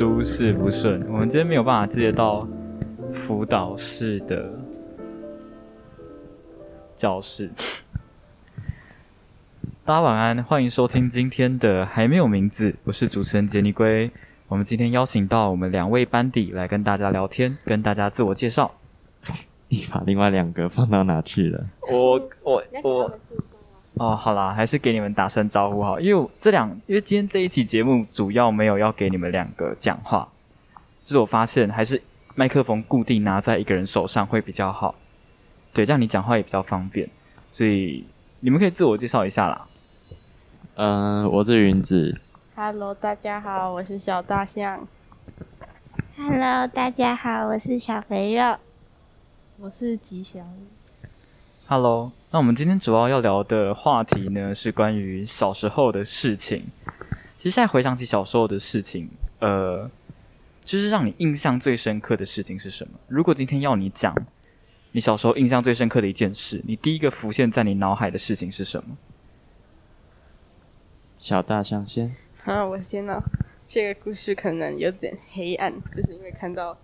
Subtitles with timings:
[0.00, 2.48] 诸事不顺，我们今天没有办法接到
[3.12, 4.50] 辅导室的
[6.96, 7.50] 教室。
[9.84, 14.10] 大家晚安，欢迎收听今天的还没有名字，我是主持人杰尼龟。
[14.48, 18.74] 我们今天邀请到我们两位班底来跟大家聊天，跟大家自我介绍。
[19.68, 21.66] 你把另外两个放到哪去了？
[21.92, 23.18] 我我我。
[24.00, 30.26] 哦，好啦，还是给你们打声招呼好，因为这两，因为今天这一期节目主要没有要给你们两个讲话，
[31.04, 32.00] 就是我发现还是
[32.34, 34.94] 麦克风固定拿在一个人手上会比较好，
[35.74, 37.10] 对，这样你讲话也比较方便，
[37.50, 38.06] 所以
[38.40, 39.66] 你们可以自我介绍一下啦。
[40.76, 42.18] 嗯，我是云子。
[42.56, 44.88] Hello，大家好，我是小大象。
[46.16, 48.56] Hello，大家好，我是小肥肉。
[49.58, 50.42] 我是吉祥。
[51.66, 52.12] Hello。
[52.32, 56.64] 那我们今天主要要聊的话题呢，是关于小时候的事情。
[57.36, 59.10] 其实现在回想起小时候的事情，
[59.40, 59.90] 呃，
[60.64, 62.92] 就是让你印象最深刻的事情是什么？
[63.08, 64.14] 如果今天要你讲
[64.92, 68.96] 你小时候印象最深刻的一件事，你第一个浮现在你脑海的事情是什么？
[71.18, 72.14] 小大象先。
[72.44, 73.20] 啊，我先呢。
[73.66, 76.78] 这个故事可能有点黑暗，就是因为看到。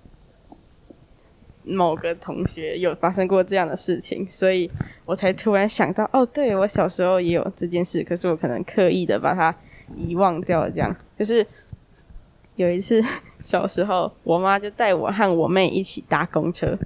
[1.66, 4.70] 某个同学有发生过这样的事情，所以
[5.04, 9.52] 我才突然想到，哦，对我小时候也有这件事，可是我可能刻意的把它
[9.96, 10.70] 遗忘掉了。
[10.70, 11.44] 这样，就是
[12.54, 13.02] 有一次
[13.42, 16.78] 小时候，我妈就带我和我妹一起搭公车，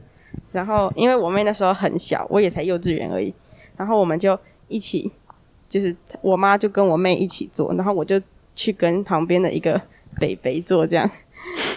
[0.52, 3.34] 然后因为我妹那时候很小，我也才幼稚园而已，
[3.76, 4.38] 然后我们就
[4.68, 5.12] 一起，
[5.68, 8.18] 就是我妈就跟我妹一起坐，然后我就
[8.54, 9.78] 去跟旁边的一个
[10.18, 11.10] 北北坐，这样。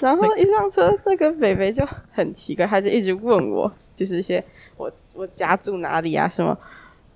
[0.04, 4.44] 然后一上车，那个北北就很奇怪，他就一直问我，就是一些
[4.76, 6.58] 我我家住哪里啊，什么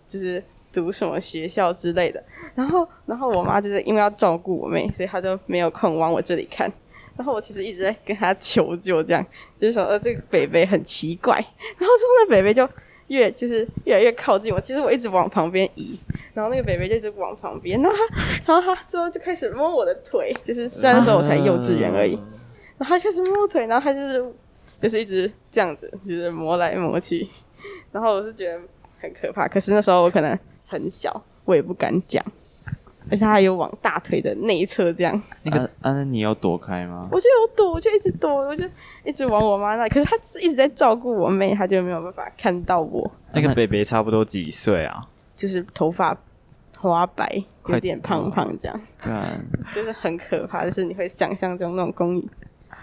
[0.08, 2.24] 就是读什么学校之类的。
[2.56, 6.72] 然后，然后我妈就是因为要照顾我妹，所以她就没有空往我这里看。
[7.18, 9.26] 然后我其实一直在跟她求救，这样
[9.60, 11.36] 就是说，呃，这个北北很奇怪。
[11.36, 12.68] 然后之后那北北就
[13.08, 16.00] 越就是越来越靠近我，其实我一直往旁边移，
[16.34, 17.98] 然后那个北北就一直往旁边，然后
[18.46, 22.18] 他，然后他之后就开始摸我的腿，就是虽然那时候我才幼稚园而已。
[22.78, 24.34] 然后他开始摸腿，然后他就是
[24.82, 27.28] 就是一直这样子，就是摸来摸去。
[27.92, 28.62] 然后我是觉得
[29.00, 30.38] 很可怕，可是那时候我可能
[30.68, 32.24] 很小，我也不敢讲。
[33.10, 35.24] 而且他有往大腿的内侧这样。
[35.44, 37.08] 那个，啊，你有躲开吗？
[37.10, 38.66] 我就有躲，我就一直躲，我就
[39.06, 39.88] 一直往我妈那。
[39.88, 43.10] 可是他是一直在照顾我妹，他就没有办法看到我。
[43.32, 45.08] 那个 baby 差不多几岁啊？
[45.38, 46.18] 就是头发
[46.76, 48.82] 花白，有点胖胖这样。
[49.02, 49.14] 对。
[49.74, 52.30] 就是很可怕，就是你会想象中那种公寓。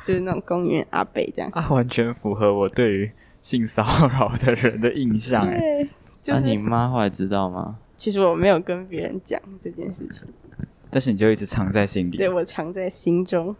[0.04, 3.10] 就是那种公园阿北这样啊，完全符合我对于
[3.40, 5.88] 性骚扰的人的印象哎。
[6.26, 7.78] 那你妈后来知道吗？
[7.96, 10.22] 其实我没有跟别人讲这件事情，
[10.90, 12.16] 但是你就一直藏在心里。
[12.16, 13.54] 对我藏在心中，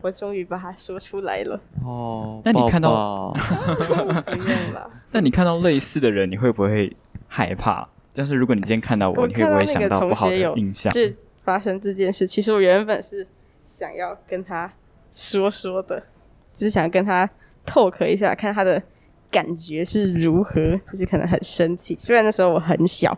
[0.00, 1.60] 我终于把它说出来了。
[1.84, 4.90] 哦，那你看到不用了。
[5.12, 6.96] 那你看到类似的人，你会不会
[7.28, 7.88] 害怕？
[8.12, 10.92] 但是如果你今天看到我，你会不会想到不好的印象？
[10.92, 11.00] 就
[11.42, 13.26] 发生这件事，其实我原本是
[13.66, 14.72] 想要跟他。
[15.14, 16.02] 说说的，
[16.52, 17.28] 只是想跟他
[17.64, 18.82] talk 一下，看他的
[19.30, 21.96] 感觉是如何，就是可能很生气。
[21.98, 23.16] 虽然那时候我很小，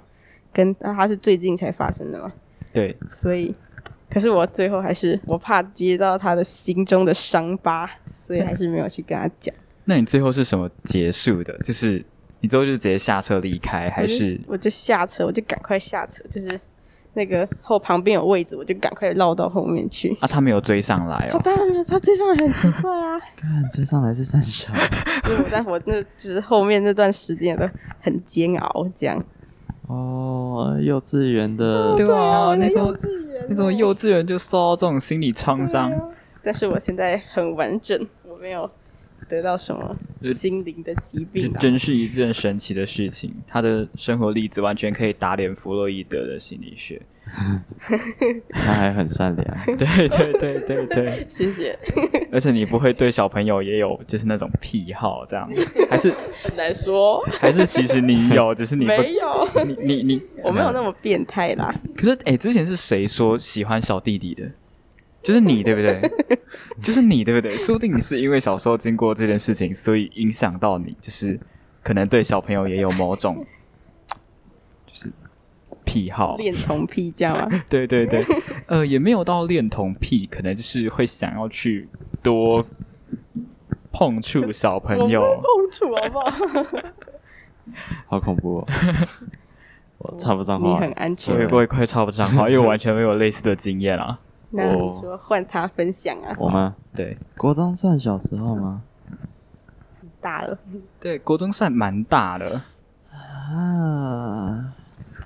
[0.52, 2.30] 跟他是最近才发生的嘛，
[2.72, 3.54] 对，所以，
[4.10, 7.90] 可是我最后还是我怕接到他的心中的伤疤，
[8.26, 9.54] 所以还是没有去跟他讲。
[9.84, 11.56] 那你最后是什么结束的？
[11.58, 12.04] 就是
[12.40, 16.60] 你最后就直接下车离开，还是我就下车，我就赶快下车，就是。
[17.16, 20.14] 那个后旁边有位置，我就赶快绕到后面去。
[20.20, 21.40] 啊，他没有追上来哦。
[21.42, 23.18] 当然没有，他追上来很奇怪啊。
[23.34, 24.70] 看追上来是三小。
[25.24, 27.66] 对，但我那就是后面那段时间都
[28.02, 29.24] 很煎熬，这样。
[29.88, 31.96] 哦，幼稚园的。
[31.96, 32.94] 对啊，那种
[33.48, 35.90] 那种幼稚园就受到这种心理创伤。
[36.44, 38.70] 但是我现在很完整，我没有
[39.28, 39.96] 得到什么
[40.34, 41.52] 心灵的疾病。
[41.58, 47.00] 真是一件神奇的事情，他的生活例子完全可以打脸弗洛伊德的心理学。
[48.50, 51.76] 他还很善良， 对对对对对，谢谢。
[52.30, 55.50] 而且你不会对小朋友也有就是那种癖好这样，
[55.90, 61.74] 还是很难说，还是其实你有，只是你没有，你你你，我没有那么变态啦。
[61.96, 64.48] 可是哎，之前是谁说喜欢小弟弟的？
[65.26, 66.00] 就是你对不对？
[66.80, 67.58] 就是你对不对？
[67.58, 71.38] 说不定你是因为小时候经过这件事情，所以影响到你，就是
[71.82, 73.44] 可能对小朋友也有某种
[74.86, 75.10] 就是。
[75.84, 77.62] 癖好，恋童癖这样吗？
[77.70, 78.26] 对对对，
[78.66, 81.88] 呃，也没有到恋童癖，可能就是会想要去
[82.24, 82.66] 多
[83.92, 86.82] 碰触小朋友，碰触好不好？
[88.18, 88.66] 好恐怖哦！
[89.98, 94.18] 我插不上话，你很安全，我也会快插不上话，因为我完全没有类似的经验啊。
[94.50, 96.74] 那你说换他分享啊，我吗？
[96.94, 98.82] 对国中算小时候吗？
[100.20, 100.58] 大了，
[101.00, 102.60] 对，国中算蛮大的。
[103.12, 104.72] 啊，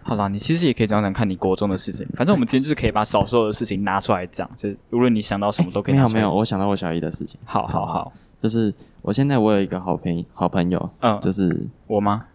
[0.02, 2.06] 好啦，你其实也可以讲讲看你国中的事情。
[2.14, 5.94] 反正我们今天就是可以把小时候的事情拿出来讲，就是无论你想到什么都可以。
[5.94, 8.12] 没有没有，，我想到我小姨的事情，好好好，
[8.42, 12.26] 就是我现在我有一个好朋好朋友，嗯，就是我吗？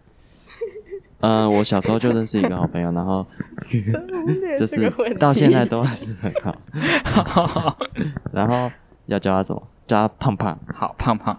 [1.26, 3.26] 呃，我小时候就认识一个好朋友，然后
[4.60, 7.76] 就是到现在都还是很好。
[8.32, 8.72] 然后
[9.08, 9.68] 要叫他什么？
[9.88, 10.60] 叫他胖胖。
[10.72, 11.36] 好，胖胖，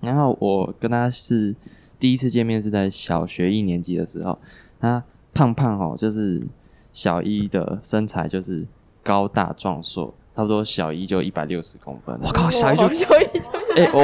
[0.00, 1.52] 然后我跟他是
[1.98, 4.38] 第一次见面是在小学一年级的时候，
[4.80, 5.02] 他
[5.34, 6.46] 胖胖哦，就是
[6.92, 8.64] 小一的身材就是
[9.02, 12.16] 高大壮硕，差不多小一就一百六十公分。
[12.22, 13.40] 我靠，小一就小一就
[13.78, 14.00] 哎、我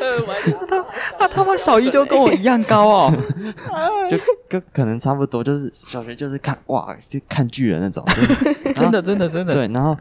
[0.00, 0.84] 呃完蛋
[1.18, 3.12] 他他妈小一就跟我一样高哦。
[4.10, 4.18] 就
[4.48, 8.04] 跟可能差不多，就是小学就是看哇，就看巨人那种，
[8.74, 9.68] 真的真的真的，对。
[9.68, 9.96] 然后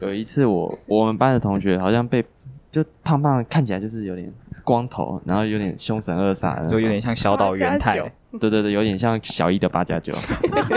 [0.00, 2.24] 有一次我我们班的同学好像被
[2.70, 4.32] 就胖胖看起来就是有点
[4.64, 7.98] 光头，然后有点凶神恶煞就有点像小岛元太。
[8.40, 10.10] 对对对，有点像小一的八加九。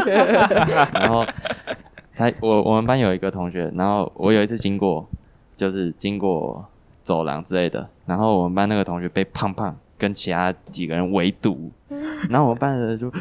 [0.94, 1.26] 然后
[2.14, 5.08] 他我我们班有一个同学，然后我有一次经过，
[5.56, 6.66] 就是经过
[7.02, 11.72] 走廊之类的，然后我们班那个同学被胖胖跟其他几个人围堵，
[12.30, 13.12] 然后我们班的人就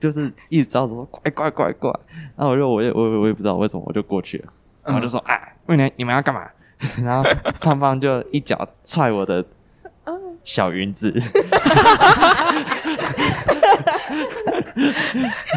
[0.00, 1.90] 就是一直招手说快快快快，
[2.36, 4.52] 然后我就我也我也我也不知道为什么我就过去了，
[4.84, 6.48] 然后我就说啊，问你你们要干嘛？
[7.02, 7.28] 然后
[7.60, 9.44] 胖胖就一脚踹我的
[10.44, 11.10] 小云子，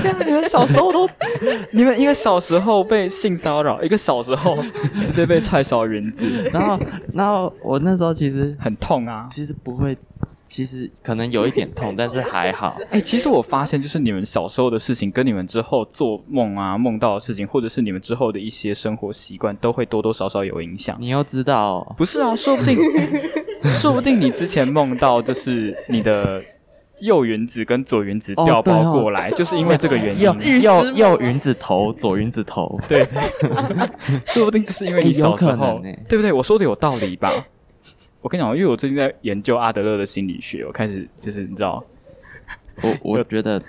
[0.02, 1.08] 对啊，你们小时候都，
[1.72, 4.58] 你们一个小时候被性骚扰，一个小时候
[5.04, 6.80] 直接被踹小云子， 然后
[7.14, 9.28] 然后我那时候其实很痛啊。
[9.32, 9.98] 其实不会，
[10.46, 12.78] 其实可能有一点痛，但是还好。
[12.90, 20.96] 哎、其实我发现，就是你们小时候的事情，跟你们之后做梦啊、梦到的事情，或者是你们之后的一些生活习惯，都会多多少少有影响。
[21.00, 22.78] 你要知道哦、不是啊，说不定，
[23.80, 26.42] 说不定你之前梦到就是你的
[27.02, 30.62] 右云子跟左云子哦调包过来，就是因为这个原因。
[30.62, 32.80] 右右云子头，左云子头。
[32.88, 33.06] 对，
[34.26, 36.32] 说不定就是因为你 小时候，对不对？
[36.32, 37.32] 我说的有道理吧？
[38.22, 41.84] 我跟你讲，因为我最近在研究阿德勒的心理学，我开始就是你知道，
[42.82, 43.62] 我我觉得，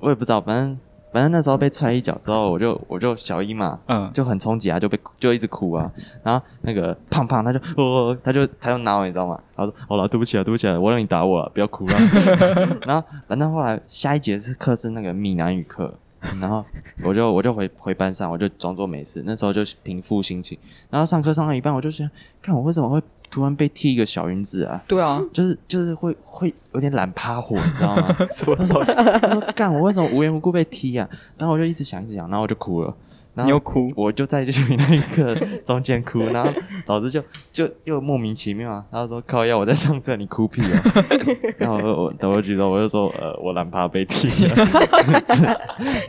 [0.00, 0.78] 我也不知道，反正
[1.14, 5.88] 反正那时候被踹一脚之后，我就我就小一嘛，嗯，就很冲击啊，就被就一直哭啊。
[6.24, 9.40] 然后那个胖胖他就哦，他就他就挠我，你知道吗？
[9.54, 11.94] 他说好了，对不起啊，对不起啊，我让你打我了，不要哭了。
[12.84, 15.94] 然后反正后来下一节是课是那个闽南语课。
[16.40, 16.64] 然后
[17.02, 19.22] 我就我就回回班上，我就装作没事。
[19.26, 20.58] 那时候就平复心情。
[20.88, 22.98] 然后上课上到一半，我就想，看我为什么会
[23.30, 24.82] 突然被踢一个小云子啊？
[24.86, 28.16] 对啊，就是就是会会有点懒趴火，你知道吗？
[28.30, 31.08] 什么都他说干我为什么无缘无故被踢啊？
[31.36, 32.94] 然后我就一直想一直想，然后我就哭了。
[33.34, 36.48] 然后你又哭，我就在这那一刻中间哭， 然后
[36.86, 37.20] 老师就
[37.52, 40.82] 就又莫名其妙啊，他说靠要我在上课，你哭屁啊！
[41.58, 44.54] 然后我我等我举手，我就说呃我懒趴被踢了，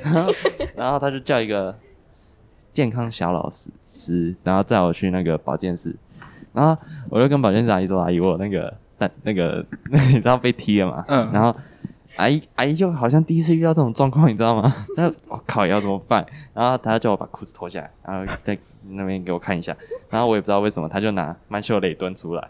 [0.03, 0.31] 然后
[0.75, 1.75] 然后他就叫一个
[2.69, 5.95] 健康小老师师，然后载我去那个保健室，
[6.55, 6.75] 然后
[7.09, 11.03] 我就跟保健室阿姨说阿姨我有那个但那个 你知道被踢了嘛？
[11.07, 11.55] 嗯然后。
[12.17, 14.73] 阿姨，阿姨就好像第一次遇到这种状况，你知道吗？
[14.95, 16.25] 那我靠，要怎么办？
[16.53, 18.57] 然后她叫我把裤子脱下来，然后在
[18.91, 19.75] 那边给我看一下。
[20.09, 22.49] 然后我也不知道为什么，她就拿曼秀雷敦出来，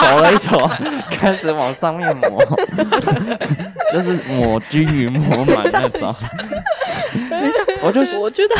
[0.00, 0.66] 抖了一抖，
[1.12, 2.42] 开始往上面抹，
[3.92, 6.10] 就是抹均匀、抹满那种。
[7.82, 8.54] 我就我觉得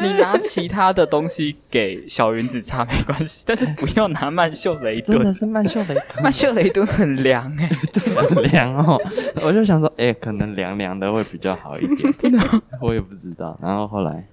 [0.00, 5.16] 你拿其他的东西给小云子擦没关系， 但是不要拿曼秀雷敦。
[5.18, 9.00] 真的是曼秀雷敦，曼秀雷敦很凉 哎、很凉哦。
[9.42, 12.12] 我就想说，哎、可能凉凉的会比较好一点。
[12.18, 12.40] 真的，
[12.80, 13.58] 我也不知道。
[13.62, 14.26] 然后后来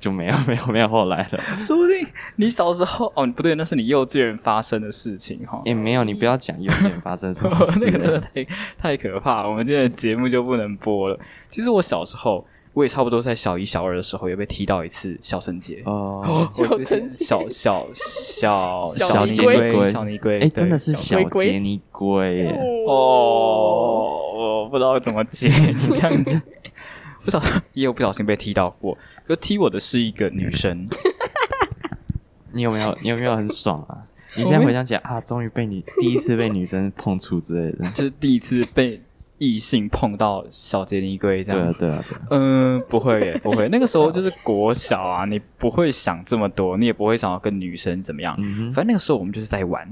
[0.00, 5.60] 就没有没有没有后来了，说不定你小时候哦，不对，那是你幼稚园发生的事情哈。
[5.64, 6.04] 也、没有。
[6.04, 8.20] 你不要讲幼稚园发生什么事那个真的。
[8.20, 8.46] 太
[8.78, 11.18] 太可怕了，我们今天的节目就不能播了。
[11.50, 12.46] 其实我小时候，
[12.78, 15.82] 我也差不多在小一、小二的时候，也被踢到一次小绳结。
[15.84, 22.56] 哦，我小绳结小小小小泥泥龟龟，小泥龟，哎、真的是小杰尼龟耶。
[22.86, 26.40] 哦，我不知道怎么接， 你这样子，
[27.24, 30.88] 不小心也有不小心被踢到过，可踢我的是一个女生，
[32.54, 34.06] 你有没有你有没有很爽啊？
[34.36, 37.90] 你现在回想起来啊，终于被你第一次被女生碰触之类的。
[37.90, 39.02] 就是第一次被
[39.38, 41.90] 异性碰到小杰尼龟这样对啊，。
[41.90, 42.22] 对啊，对啊。
[42.30, 43.68] 嗯，不会耶，不会。
[43.68, 48.36] 那个时候就是国小啊， 你不会想这么多，你也不会想要跟女生怎么样。
[48.38, 49.82] 嗯反正那个时候我们就是在玩，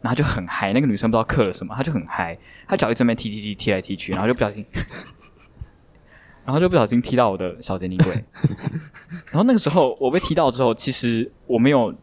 [0.00, 0.72] 然后就很嗨。
[0.72, 2.36] 那个女生不知道嗑了什么，她就很嗨，
[2.68, 4.64] 她脚一直边踢踢踢踢来踢去，然后就不小心，
[6.44, 8.12] 然后就不小心踢到我的小杰尼龟。
[9.30, 11.94] 然后那个时候我被踢到之后，其实我没有，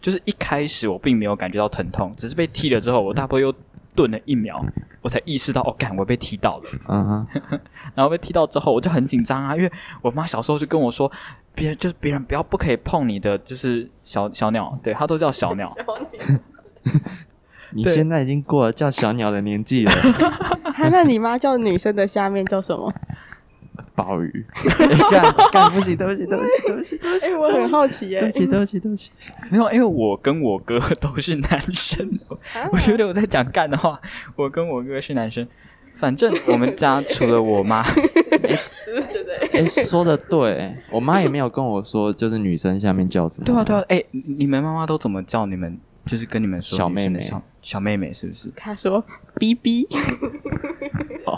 [0.00, 3.52] 就是一开始我并没有感觉到疼痛，只是被踢了之后，我大概又
[3.96, 4.62] 顿了一秒，
[5.00, 6.64] 我才意识到哦，干，我被踢到了。
[6.88, 7.26] 嗯哼，
[7.96, 9.72] 然后被踢到之后，我就很紧张啊，因为
[10.02, 11.10] 我妈小时候就跟我说，
[11.54, 15.74] 别人就是别人不要不可以碰你的就是小小鸟，对，她都叫小鸟。
[16.84, 19.90] 对你现在已经过了叫小鸟的年纪了。
[20.72, 22.92] 哈，那你妈叫女生的下面叫什么？
[24.06, 29.10] 鲍鱼， 哎干干不起，对不起，对不起，对不起，对不起，哎、我很好奇耶、对不起， 对不起，对不起。
[29.50, 32.08] 没有，因为我跟我哥都是男生，
[32.54, 34.00] 啊我觉得我在讲干的话，
[34.36, 35.46] 我跟我哥是男生。
[35.96, 37.94] 反正我们家除了我妈，是
[38.94, 39.34] 不是觉得？
[39.58, 43.46] 哎，说的对，我妈也没有跟我说，就是女生下面叫什么。
[43.46, 45.78] 对啊对啊，哎、你们妈妈都怎么叫你们？
[46.04, 47.18] 就是跟你们说小妹妹
[47.62, 48.48] 小妹妹是不是？
[48.54, 49.04] 她说
[49.40, 49.88] ：“B B。”
[51.26, 51.36] 哦，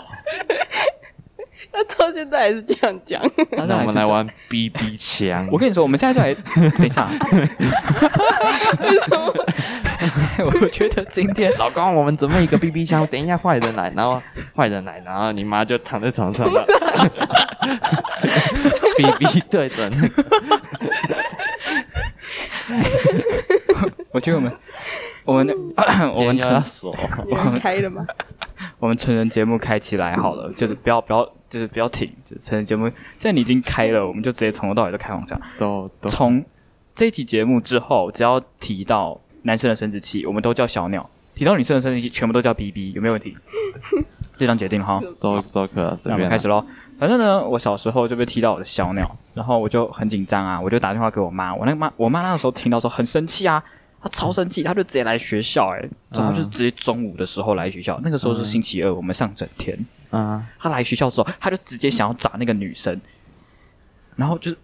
[1.87, 3.21] 他 到现在还是这样讲。
[3.51, 4.09] 那那我们来。
[4.09, 5.47] 玩 BB 枪。
[5.51, 6.33] 我跟你说，我们现在就来，
[6.77, 7.07] 等一下。
[10.43, 14.19] 我觉得今天老公，我们准备一个 BB 枪，等一下坏人来，然后
[14.55, 16.65] 坏人来，然后你妈就躺在床上了。
[18.97, 19.91] BB 对准，
[24.11, 24.51] 我觉得我们
[25.23, 25.47] 我们
[26.15, 26.97] 我们成要锁。
[27.27, 28.03] 你们开了吗？
[28.79, 35.39] 我们成人节目开起来好了，就是不要不要就是不要停，就是成人节目，既然你已经开了，我们就直接从头到尾都开往讲。
[35.57, 36.43] 都都从
[36.93, 41.01] 这一期节目之后，只要提到男生的生殖器，我们都叫小鸟；
[41.33, 43.35] 提到女生的生殖器，全部都叫 BB，有没有问题？
[44.39, 45.01] 就这样决定哈。
[45.19, 46.29] 都都可以啊，那我们。
[46.29, 46.65] 开始喽。
[46.97, 51.55] 反正呢，我小时候就被踢到我的小鸟，然后我就很紧张啊，我就打电话给我妈。
[51.55, 53.63] 我那个妈，我妈那个时候听到说很生气啊，
[54.01, 57.99] 她超生气，他就直接来学校、欸，然后就直接中午的时候来学校。
[58.03, 59.77] 那个时候是星期二，我们上整天。
[60.11, 62.99] 嗯，他来学校的时候，他就直接想要砸那个女生，
[64.15, 64.57] 然后就是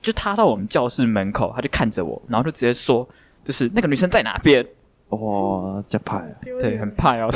[0.00, 3.06] 就他到我们教室门口，他就看着我，然后就直接说，
[3.44, 4.66] 就是那个女生在哪边？
[5.10, 6.32] 哇，这派啊。
[6.58, 7.28] 对，很怕要。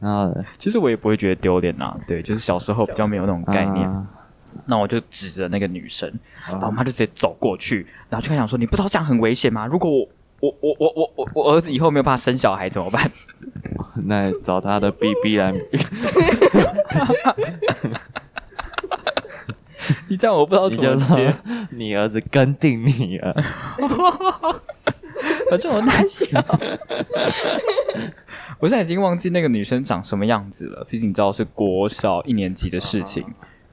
[0.00, 3.88] 然后其实我也不会觉得丢脸呐，对，就是小时候比较没有那种概念。
[3.88, 4.06] 啊
[4.66, 6.12] 那我就指着那个女生，
[6.48, 9.64] 然后我妈就直接走过去，然后就开始想说：“你不知道这样很危险吗？
[9.64, 10.08] 如果我
[10.40, 13.10] 我我我我我我儿子以后没有办法生小孩怎么办
[14.06, 15.52] 那找他的 BB 来，
[20.08, 21.34] 你这样我不知道怎么接说。
[21.70, 23.34] 你儿子跟定你了。
[25.50, 26.26] 反正我那小，
[28.58, 30.86] 我现在已经忘记那个女生长什么样子了。
[30.88, 33.22] 毕竟你知道是国小一年级的事情，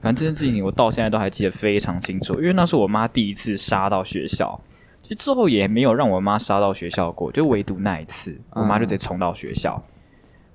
[0.02, 4.60] 反正这件事情我到现在都还记得非常清楚，因为那是我妈第一次杀到学校。
[5.08, 9.82] 其实之后也没有让我妈杀到学校过，就唯独那一次，我妈就直接冲到学校。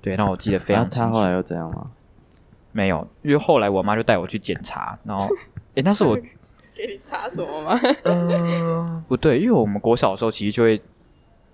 [0.00, 1.06] 对，那我记得非常清楚。
[1.06, 1.90] 然后他后来又怎样吗？
[2.70, 5.28] 没有，因为后来我妈就带我去检查，然后，
[5.74, 6.14] 诶，那是我，
[6.72, 7.76] 给你查什么吗？
[8.04, 10.80] 呃，不对，因为我们国小的时候其实就会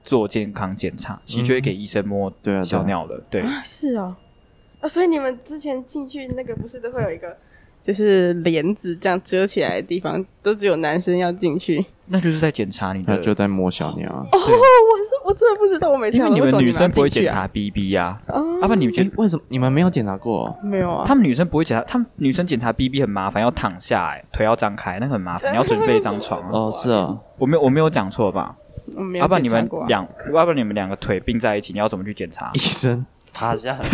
[0.03, 4.15] 做健康检查，其实就会给医生摸对啊对啊小尿了，对，啊，是哦。
[4.81, 7.35] 啊，所以你们之前进去那个不是都会有一个，
[7.85, 11.85] 就是帘子这样遮起来的地方，都只有男生要进去。
[12.13, 14.27] 那就是在检查你的，他就在摸小鸟啊。
[14.33, 14.51] 哦，我是
[15.25, 20.53] 我真的不知道，我每次因为你们女生不会检查 BB 呀、啊，哦要不然你们觉诶为什么你们没有检查过？
[20.63, 21.05] 没有啊？
[21.07, 26.43] 他们女生不会检查，他们女生检查 BB 很麻烦，要躺下、欸，腿要张开，那个很麻烦，你 要准备一张床。
[26.51, 28.57] 哦，是哦，我没有我没有讲错吧？
[28.97, 32.59] 我没有要不然你们两，要不然你们两个腿并在一起，你要怎么去检查医？
[32.59, 33.85] 生趴下来。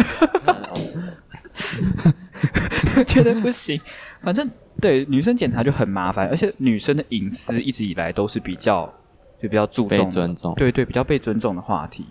[3.06, 3.80] 觉得不行。
[4.22, 4.48] 反正
[4.80, 8.92] 对女生检查就很麻烦，而且女生的隐私一直以来都是比较
[9.40, 12.06] 就比较注重尊重对对，比较被尊重的话题。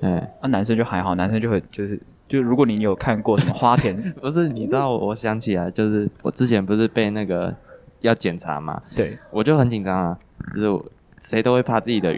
[0.00, 7.54] 嗯，那、男生就还好，男生就会就是就如果你有看过什么花田， 不是，你知道，我想起来，就是我之前不是被那个
[8.00, 10.18] 要检查嘛，对我就很紧张啊，
[10.54, 10.84] 就是
[11.20, 12.14] 谁都会怕自己的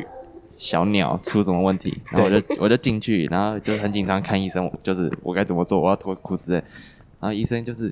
[0.60, 6.52] 小鸟出什么问题，然后我就我就进去，然后就很紧张看医生，就是我该怎么做，我要脱裤子，
[7.18, 7.90] 然后医生就是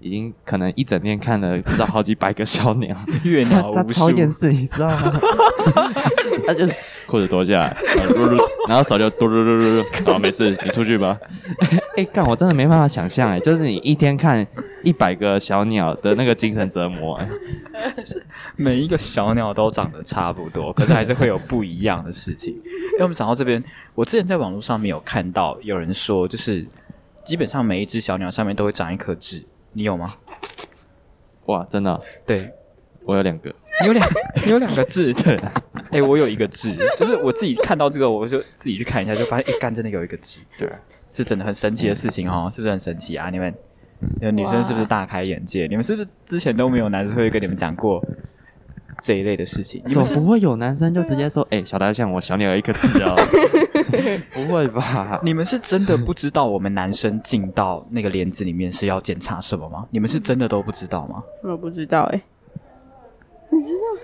[0.00, 5.20] 已经可能一整天看了不知道好几百个小鸟， 月他鸟 他无数，超厌世，你知道吗？
[6.46, 6.66] 他就
[7.06, 7.76] 裤子脱下来，
[8.68, 11.18] 然后手就嘟嘟嘟嘟嘟，好没事，你出去吧。
[11.96, 14.46] 哎、干我真的没办法想象，哎，就是你一天看
[14.82, 17.28] 一百个小鸟的那个精神折磨，哎，
[18.56, 22.54] 每一个小鸟都长得差不多，可是还是会有不一样的事情。
[22.54, 23.62] 因为我们讲到这边，
[23.94, 26.66] 我之前在网络上面有看到有人说，就是
[27.24, 29.44] 基本上每一只小鸟上面都会长一颗痣，
[29.78, 30.12] 你有吗？
[31.46, 32.50] 哇，真的哦、对，
[33.04, 34.04] 我有两个，你有两，
[34.44, 35.40] 你有两个痣， 对，
[35.92, 40.68] 哎、我有一个痣，就是我自己看到这个，我就自己去看一下，就发现，哎、干，真的有一个痣，对，
[41.12, 43.30] 这真的很神奇的事情哦，是不是很神奇啊？
[43.30, 43.54] 你们
[44.20, 45.68] 呃女生是不是大开眼界？
[45.68, 48.04] 你们是不是之前都没有男生会跟你们讲过
[49.00, 49.80] 这一类的事情？
[49.86, 53.14] 你们总不会有男生就直接说：“哎、小大象，我小鸟有一个痣哦。”
[54.34, 55.20] 不会吧？
[55.22, 59.86] 你们是真的不知道我们男生进到那个帘子里面是要检查什么吗？
[59.90, 61.22] 你们是真的都不知道吗？
[61.42, 62.22] 我不知道哎、
[63.50, 64.00] 你知道？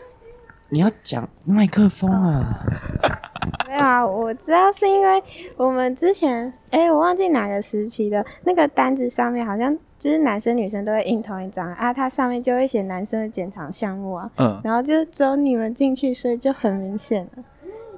[0.70, 2.64] 你要讲麦克风啊！
[3.68, 5.22] 没有啊，我知道是因为
[5.56, 17.44] 我们之前，哎、我忘记哪个时期的那个单子上面好像就是男生女生都会印同一张啊，它上面就会写男生的检查项目啊，嗯，然后就只有你们进去，所以就很明显了，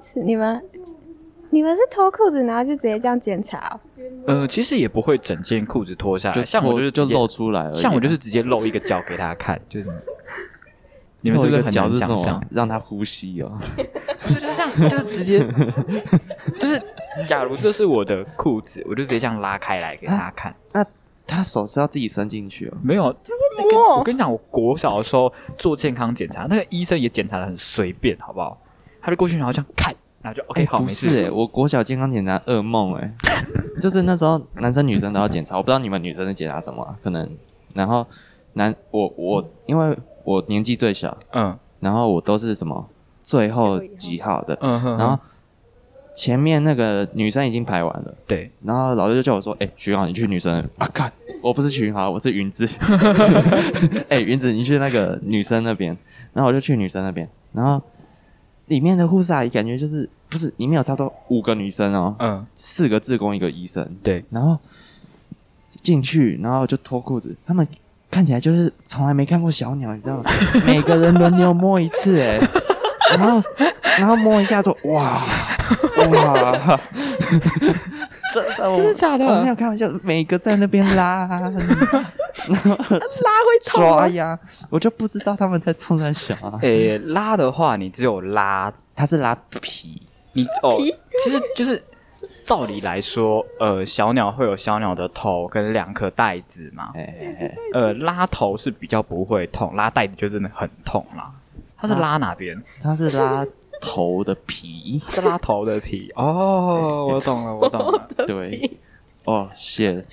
[0.04, 0.62] 是你们。
[1.50, 3.80] 你们是脱裤子，然后就直接这样检查、哦？
[4.26, 9.88] 呃，其实也不会整件裤子脱下来，像我就就是就露出来而已啊像我就是直接露一个脚给他看， 就是
[11.20, 12.42] 你们是不是很难脚是想象？？
[12.50, 13.58] 让他呼吸哦。
[14.22, 15.38] 不是就是这样，就是直接，
[16.58, 16.82] 就是
[17.26, 20.54] 假如这是我的裤子，我就直接这样拉开来给大家看。
[20.72, 20.84] 那
[21.26, 22.76] 他手是要自己伸进去哦。
[22.82, 23.14] 没有，
[23.58, 28.60] 那个我跟你讲，我国小的时候做健康检查，那个医生也检查的很随便，好不好？
[29.00, 29.94] 他就过去然后这样看，
[30.26, 31.10] 然后就 OK 好，不没事。
[31.10, 33.14] 是哎，我国小健康检查噩梦哎，
[33.80, 37.28] 就是那时候男生女生都要检查，我不知道你们女生是检查什么啊、可能
[37.74, 38.04] 然后
[38.54, 42.88] 男我我因为我年纪最小，嗯然后我都是什么
[43.20, 45.16] 最后几号的，嗯哼，然后
[46.16, 50.88] 前面那个女生已经排完了，对，然后老师就叫我说：“哎、徐浩，你去女生啊？
[50.92, 52.66] 看，我不是徐浩，我是云子。
[54.08, 55.96] 哎、云子，你去那个女生那边。”
[56.34, 57.80] 然后我就去女生那边，然后
[58.66, 62.46] 里面的护士阿姨感觉就是不是里面有差不多五个女生哦，嗯。
[62.54, 64.58] 四个志工一个医生，对，然后
[65.82, 67.66] 进去，然后就脱裤子，他们
[68.10, 70.30] 看起来就是从来没看过小鸟，你知道吗？
[70.66, 72.38] 每个人轮流摸一次，哎，
[73.16, 73.42] 然后
[73.98, 75.20] 然后摸一下说哇
[76.12, 76.58] 哇，
[78.32, 79.24] 真的真的假的？
[79.24, 81.26] 我没有开玩笑，每个在那边拉。
[82.46, 83.96] 拉会痛吗？
[83.96, 84.38] 抓呀，
[84.70, 90.00] 我就不知道他们在冲在小啊，诶、拉的话，你只有拉它是拉皮，
[90.36, 90.78] 你 哦，
[91.24, 91.82] 其实就是
[92.44, 101.32] 照理来说，呃，小鸟会有小鸟的头跟两颗袋子嘛，哎呃，拉头是比较不会痛，拉袋子就真的很痛啦。
[101.76, 102.62] 它是拉哪边？
[102.80, 103.44] 它是拉
[103.80, 106.10] 头的皮， 是拉头的皮。
[106.14, 108.08] 哦，我懂了，我懂了。
[108.26, 108.78] 对，
[109.24, 110.04] 哦，谢，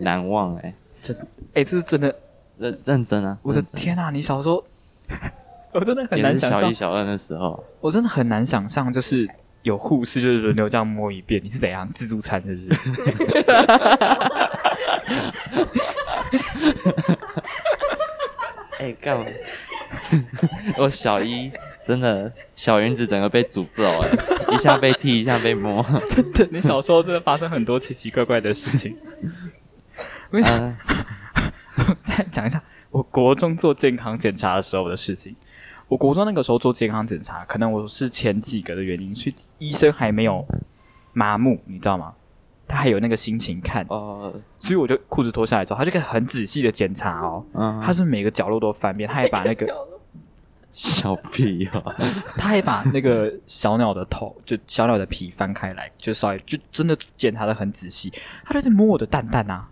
[0.00, 0.74] 难忘哎。
[1.54, 2.14] 哎、这是真的，
[2.58, 3.36] 认认真啊！
[3.42, 4.10] 我的天啊！
[4.10, 4.62] 你小时候，
[5.72, 9.28] 我真的很难想象小一、，小二的时候，我真的很难想象，就是
[9.62, 12.80] 有护士就是轮流这样摸一遍，你是怎样自助餐是不是？
[18.78, 19.24] 哎，干嘛？
[20.76, 21.50] 我小一
[21.86, 24.08] 真的小云子整个被诅咒哎，
[24.54, 25.84] 一下被踢，一下被摸。
[26.10, 28.96] 真的，你小时候真的发生很多奇奇怪怪的事情。
[30.30, 35.36] 我跟你讲嗯，再讲一下我国中做健康检查的时候的事情。
[35.92, 40.42] 我国中那个时候做健康检查，可能我是前几个的原因，所以医生还没有
[41.12, 42.14] 麻木，你知道吗？
[42.66, 47.44] 他还有那个心情看，哦，所以我就裤子脱下来之后，他就可以很仔细的检查哦。
[47.52, 49.66] 嗯，他是每个角落都翻遍，他还把那个，
[50.70, 51.94] 小屁哦，
[52.38, 58.10] 他还把那个小鸟的头，就小鸟的皮翻开来，就稍微就真的检查的很仔细。
[58.46, 59.68] 他就是摸我的蛋蛋啊，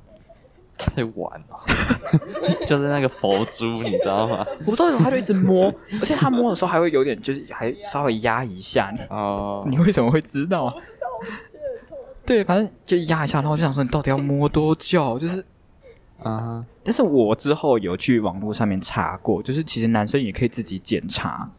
[0.80, 4.46] 太晚了，就是那个佛珠，你知道吗？
[4.64, 8.90] 我不知道为什么他就一直摸，而且他摸的时候还会有点，就是还稍微压一下。
[8.90, 10.74] 你哦，你为什么会知道啊？
[12.24, 15.18] 对，反正就压一下，然后我就想说，你到底要摸多久？
[15.18, 15.44] 就是，
[16.22, 21.50] 啊，但是我之后有去网络上面查过，就是其实男生也可以自己检查，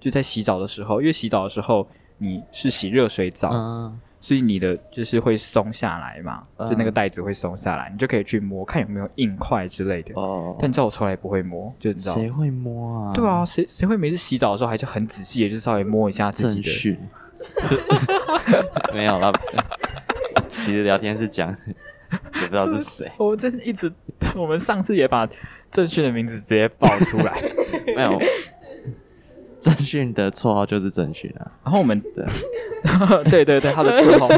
[0.00, 1.86] 就在洗澡的时候，因为洗澡的时候
[2.18, 10.12] 你是洗热水澡，嗯，所以你的就是会松下来嘛，嗯就那个袋子会松下来，你就可以去摸，看有没有硬块之类的。
[10.20, 12.14] 哦，但你知道我从来不会摸，就你知道。
[12.16, 13.12] 谁会摸啊？
[13.14, 16.98] 对，啊，谁谁会每次洗澡的时候还是很仔细的，就稍微摸一下自己的？
[18.92, 19.32] 没有了。
[20.48, 21.56] 其实聊天是讲，
[22.10, 23.92] 也不知道是谁， 我真的一直，
[24.34, 25.24] 我们上次也把
[25.70, 27.40] 正确的名字直接报出来，
[27.94, 28.20] 没有。
[29.66, 32.24] 正训的绰号就是正训啊，然后我们的
[33.24, 34.28] 对 对对，他的绰号，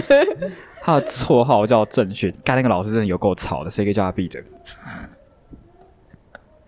[0.81, 2.33] 他的绰号叫郑勋。
[2.43, 4.43] 刚那个老师真的有够吵的，谁可以叫他闭嘴？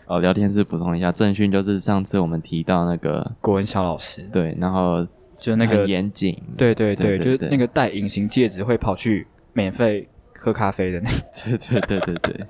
[0.04, 5.06] 哦，聊天室补充一下，正训就是上次我们提到那个国文小老师，对，然后
[5.38, 10.06] 就那个很严谨，对对对，就是那个戴隐形戒指会跑去免费
[10.38, 11.16] 喝咖啡的那个。
[11.56, 12.46] 对对对对对，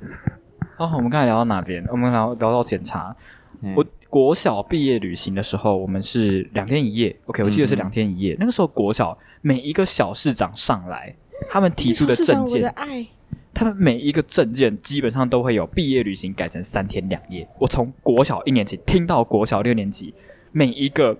[0.76, 1.82] 哦，我们刚才聊到哪边？
[1.90, 3.16] 我们聊聊到检查。
[3.62, 7.16] 嗯我国小毕业旅行的时候，我们是两天一夜。
[7.24, 8.36] OK，我记得是嗯两天一夜。
[8.38, 11.16] 那个时候国小每一个小市长上来，
[11.48, 13.06] 他们提出的证件，爱，
[13.54, 17.48] 他们每一个证件基本上都会有毕业旅行改成三天两夜。
[17.58, 20.12] 我从国小一年级听到国小六年级，
[20.50, 21.18] 每一个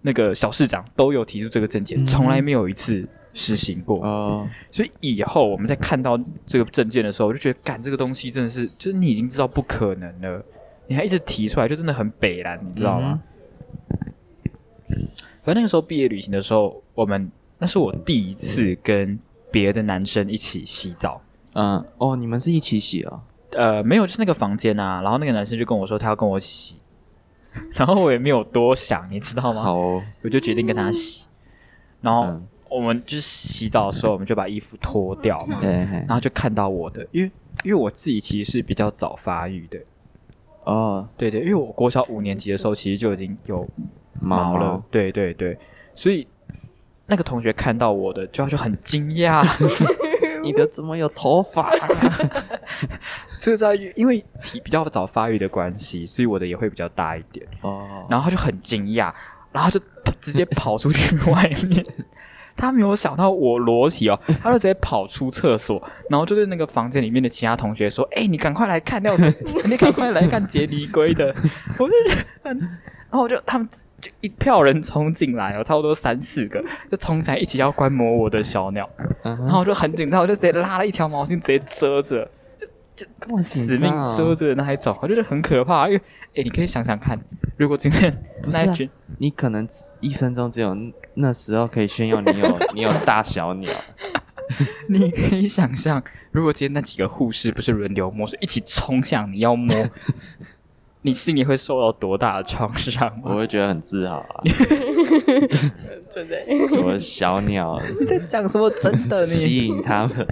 [0.00, 4.02] 那个小市长都有提出这个证件，从来没有一次实行过。
[4.02, 10.42] 哦，所以以后我们在看到这个证件的时候，我就觉得，干这个东西真的是，就是你已经知道不可能了，
[10.86, 13.20] 你还一直提出来，就真的很北蓝，你知道吗？
[15.44, 19.18] 反正那个时候毕业旅行的时候，我们那是我第一次跟
[19.50, 21.20] 别的男生一起洗澡。
[21.54, 23.20] 嗯，哦，你们是一起洗哦？
[23.52, 25.02] 呃，没有，就是那个房间啊。
[25.02, 26.76] 然后那个男生就跟我说他要跟我洗，
[27.74, 29.62] 然后我也没有多想，你知道吗？
[29.62, 31.26] 好哦，我就决定跟他洗。
[32.00, 37.30] 然后嗯我们就是洗澡的时候，我们就把衣服脱掉嘛，然，后就看到我的，因为
[37.64, 39.78] 因为我自己其实是比较早发育的，
[40.64, 43.66] 哦，对对，因为我国小五年级的时候其实就已经有
[44.20, 45.58] 毛毛了，对对对，
[45.94, 46.26] 所以
[47.06, 49.44] 那个同学看到我的就就很惊讶，
[50.42, 51.70] 你的怎么有头发？
[53.40, 59.12] 这个在于因为体比较早发育的关系，所以我的也会比较大一点，哦，然后他就很惊讶，
[59.50, 59.80] 然后就
[60.20, 61.84] 直接跑出去外面。
[62.62, 69.32] 他没有想到我裸体哦， 他就直接跑出厕所，然后就对那个房间里面的其他同学说：“哎、你赶快来看那种，
[69.68, 71.34] 你赶快来看杰尼龟的。”
[71.78, 73.68] 我就觉得很，然后我就他们
[74.00, 78.88] 就一票人冲进来哦，差不多三四个，就冲起来一起要观摩我的小鸟，
[79.22, 82.28] 然后我就很紧张，我就直接拉了一条毛巾直接遮着，
[83.40, 85.88] 死命遮着的那一种，我觉得很可怕。
[85.88, 86.02] 因为，
[86.34, 87.18] 哎，你可以想想看，
[87.56, 89.66] 如果今天不是啊那一群你可能
[90.00, 90.76] 一生中只有
[91.14, 93.72] 那时候可以炫耀你有 你有大小鸟，
[94.88, 99.74] 你可以想象，如果今天那几个护士不是轮流摸，是一起冲向你要摸，
[101.02, 103.20] 你心里会受到多大的创伤？
[103.24, 104.42] 我会觉得很自豪啊！
[106.10, 106.36] 真的。
[106.82, 110.26] 我的小鸟你在讲什么真的吸引他们，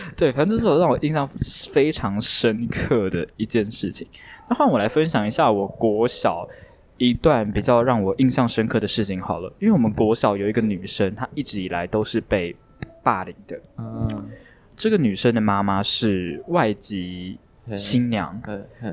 [0.16, 1.28] 对，反正这是我让我印象
[1.72, 4.06] 非常深刻的一件事情。
[4.48, 6.48] 那换我来分享一下我国小
[6.96, 12.56] 一段比较让我印象深刻的事情好了，因为我们国小有一个女生，她一直以来都是被
[13.02, 13.60] 霸凌的。
[13.76, 14.28] 嗯，
[14.74, 17.38] 这个女生的妈妈是外籍
[17.76, 18.40] 新娘，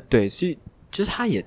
[0.09, 0.57] 对，所以
[0.91, 1.43] 就是她也，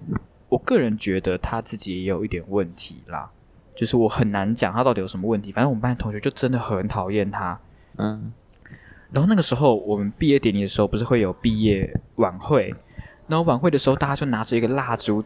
[0.48, 3.30] 我个人觉得她自己也有一点问题啦。
[3.76, 7.60] 就是我很难讲她到底有什么问题，反正我们班同学就真的很讨厌她。
[7.98, 8.32] 嗯
[9.10, 12.74] 然后那个时候，我们毕业典礼的时候，不是会有毕业晚会？
[13.26, 15.22] 然后晚会的时候，大家就拿着一个蜡烛，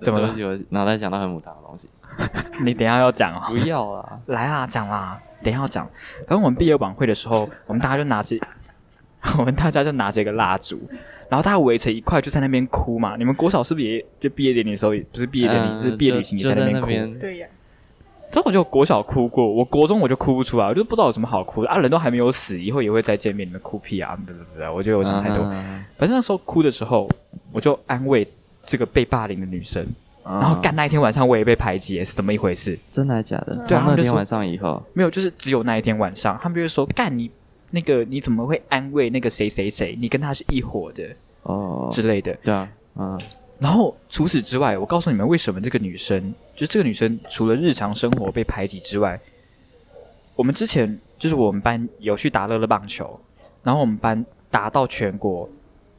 [0.00, 0.34] 怎么了？
[0.36, 1.88] 有脑袋想到很母汤的东西，
[2.64, 3.42] 你等一下要讲哦。
[3.48, 5.84] 不要啦，来啦，讲啦，等一下要讲。
[6.26, 8.36] 反正我们毕业晚会的时候，我们大家就拿着，
[9.38, 10.80] 我们大家就拿着一个蜡烛，
[11.28, 13.16] 然后大家围成一块，就在那边哭嘛。
[13.16, 17.18] 你们国小是不是也就毕业典礼的时候，不是毕业典礼，就是毕业旅行也在那边哭？
[17.18, 17.48] 对呀、
[18.30, 21.78] 这我就国小哭过，我国中我就哭不出来，我就不知道有什么好哭的啊。
[21.78, 24.16] 人都还没有死，以后也会再见面，你们哭屁啊！
[24.26, 25.38] 对对对，我觉得我想太多。
[25.44, 27.08] 嗯反正那时候哭的时候，
[27.52, 28.26] 我就安慰
[28.64, 29.84] 这个被霸凌的女生，
[30.24, 32.78] 然然后干那一天晚上我也被排挤，是怎么一回事？
[32.90, 33.56] 真的还假的？
[33.66, 37.28] 对那天晚上以后，没有，就是只有那一天晚上，他们就会说干你
[37.70, 39.96] 那个你怎么会安慰那个谁谁谁？
[40.00, 41.02] 你跟他是一伙的
[41.42, 42.32] 哦，之类的。
[42.44, 43.18] 对啊，嗯
[43.58, 49.20] 然后除此之外，我告诉你们为什么这个女生，就是这个女生除了日常生活被排挤之外，
[50.36, 53.18] 我们之前就是我们班有去打乐乐棒球，
[53.64, 55.48] 然后我们班打到全国，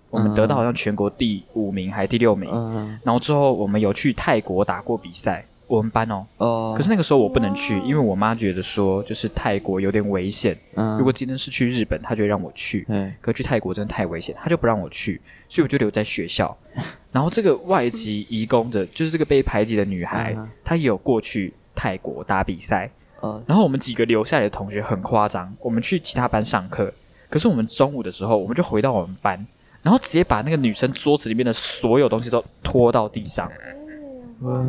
[0.10, 2.98] 我们得到好像全国第五名还是第六名，嗯。
[3.04, 6.26] 然后之后我们有去泰国打过比赛，我们班哦。
[6.38, 12.82] 哦，可是那个时候我不能去，因为我妈觉得说就是泰国有点危险，嗯如果今天是去日本，她就会让我去。
[12.90, 16.58] 对可去泰国真的太危险，她就不让我去，所以我就留在学校。
[17.14, 22.90] 然后这个外籍移工的，就是这个被排挤的女孩她也有过去泰国打比赛。
[23.22, 26.92] 哦然后我们几个留下来的同学很夸张，我们去其他班上课，
[27.30, 29.46] 可是我们中午的时候，我们就回到我们班，
[29.84, 33.52] 然后直接把那个女生桌子里面的所有东西都拖到地上。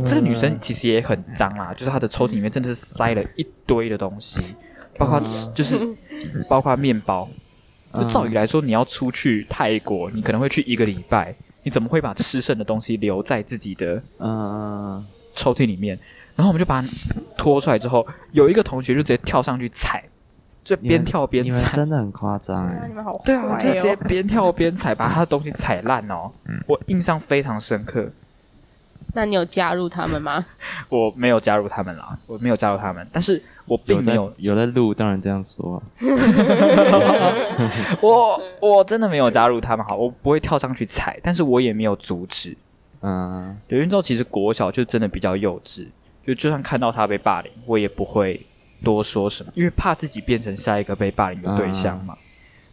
[0.05, 4.55] 这个女生其实也很脏啦，就是她的抽屉里面真的是塞了一堆的东西，
[4.99, 5.79] 包括吃就是
[6.49, 7.29] 包括面包。
[7.93, 15.05] 就照理来说，你要出去泰国，你可能会去一个礼拜，你怎么会把吃剩的东西留在自己的嗯
[15.35, 15.99] 抽屉里面？
[16.37, 16.89] 然后我们就把它
[17.37, 20.05] 拖出来之后，有一个同学就直接跳上去踩，
[20.63, 21.77] 就边跳边你们踩。
[21.77, 23.99] 真的很夸张啊，哎你，们好坏对啊，就直接哦！
[24.07, 26.31] 边跳边踩，把他的东西踩烂哦。
[26.69, 28.09] 我印象非常深刻。
[29.15, 30.45] 那你有加入他们吗？
[30.89, 35.83] 我没有加入他们啦，我没有加入他们，但是我并没在有，有在录，当然这样说，
[38.01, 39.85] 我我真的没有加入他们。
[39.87, 42.57] 好，我不会跳上去踩，但是我也没有阻止。
[43.03, 45.87] 嗯有人知道，其实国小就真的比较幼稚，
[46.27, 48.41] 就就算看到他被霸凌，我也不会
[48.85, 52.17] 多说什么，因为怕自己变成下一个被霸凌的对象嘛。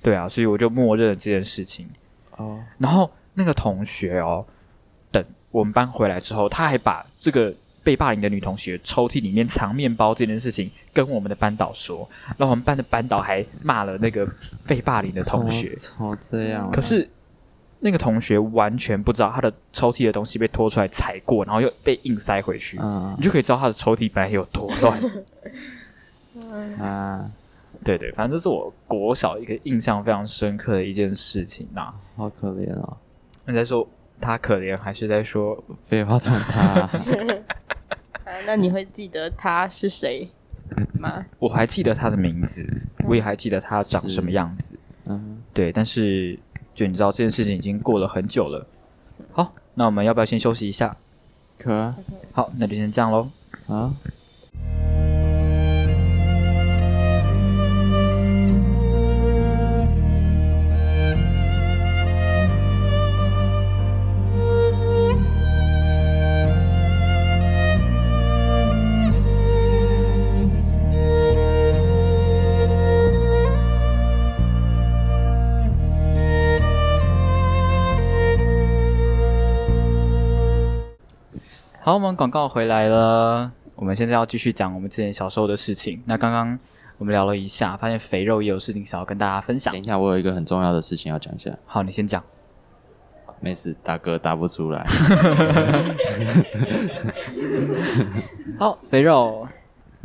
[0.01, 1.87] 对啊，所以我就默认了这件事情。
[2.35, 4.56] 哦，然后那个同学哦，等
[5.51, 12.07] 我们班回来之后，他还把这个被霸凌的女同学抽屉里面藏面包这件事情跟我们的班导说，
[12.37, 14.27] 然后我们班的班导还骂了那个
[14.65, 15.73] 被霸凌的同学。
[15.75, 16.69] 怎么这样啊？
[16.71, 17.09] 可是
[17.79, 25.01] 那个同学完全不知道他的抽屉的东西被拖出来踩过，然后又被硬塞回去，嗯你就可以知道他的抽屉本来有多乱。
[26.79, 27.31] 啊，
[27.83, 32.97] 对对，反正这是我国小一个印象非常深刻的一件事情呐、好可怜哦。
[33.45, 33.87] 你在说
[34.19, 36.91] 他可怜，还是在说废话，他 啊，
[38.45, 40.29] 那你会记得他是谁
[40.99, 41.25] 吗？
[41.39, 42.65] 我还记得他的名字，
[43.07, 44.77] 我也还记得他长什么样子。
[45.05, 46.37] 嗯，对，但是
[46.75, 48.67] 就你知道这件事情已经过了很久了。
[49.31, 50.95] 好，那我们要不要先休息一下？
[51.57, 51.95] 可啊
[52.33, 53.29] 好，那就先这样喽。
[53.67, 53.93] 啊，
[81.87, 83.49] 好，我们广告回来了。
[83.75, 86.03] 我们现在要继续讲我们之前小时候的事情。
[86.05, 86.59] 那刚刚
[86.97, 89.81] 我们聊了一下，发现肥肉也有事情想要跟大家分享等。
[89.81, 91.49] 一下，我有一个很重要的事情要讲一下。
[91.65, 92.21] 好，你先讲。
[93.39, 94.85] 没事，大哥答不出来。
[98.59, 99.47] 好，肥肉，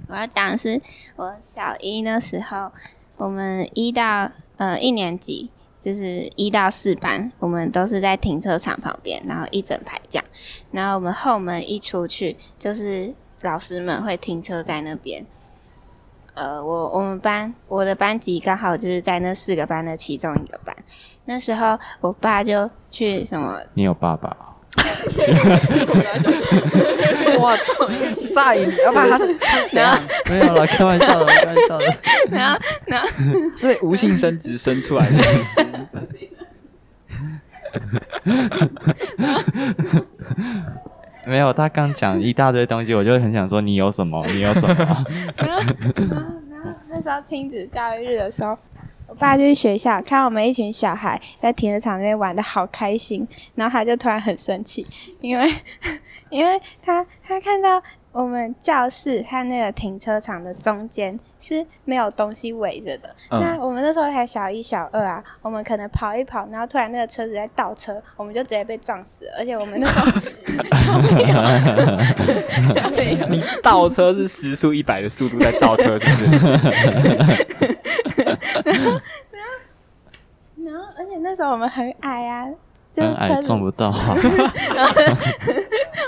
[0.07, 0.81] 我要讲的是
[1.17, 2.71] 我小一那时候，
[3.17, 5.51] 我们一到呃一年级，
[5.83, 10.25] 就是一到四班，我们都是在停车场旁边，然后一整排这样。
[10.71, 15.27] 然后我们后门一出去，就是老师们会停车在那边。
[16.35, 20.77] 呃，我我们班我的班级刚好就是在那四个班的其中一个班。
[21.25, 24.52] 那时候我爸就去什么你有爸爸哦？
[27.41, 27.57] 哇
[28.35, 29.37] 塞， 要不然他是
[29.73, 29.99] 然后
[30.31, 31.95] 没有了，开玩笑的，开玩笑的。
[32.31, 33.09] 然后然后
[33.57, 35.17] 所以无性生殖生出来的。
[41.27, 44.75] 没有，他刚讲一大堆东西，我就很想说你有什么，你有什么？
[45.37, 45.63] 然后，
[45.97, 46.17] 然后
[46.89, 48.57] 那时候亲子教育日的时候，
[49.13, 54.87] 我爸就去学校看我们一群小孩在停车场那边玩的好开心，然后他就突然很生气，
[55.21, 55.55] 因为
[56.31, 63.15] 因为他他看到我们教室和那个停车场的中间是没有东西围着的。
[63.31, 69.33] 嗯那我们那时候才小一、小二啊，我们可能跑一跑，然后突然那个车子在倒车，我们就直接被撞死了。
[69.41, 70.07] 而且我们那时候
[73.29, 77.72] 你倒车是时速一百的速度在倒车，是不是？
[78.65, 79.01] 然后，
[80.65, 82.47] 然后而且那时候我们很矮啊，
[82.93, 83.91] 就很矮，撞不到。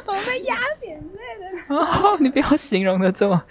[0.06, 1.74] 我们被压扁之类的。
[1.74, 3.42] 哦，你不要形容的这么……